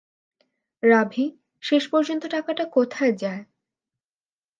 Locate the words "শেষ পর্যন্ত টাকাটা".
1.63-2.63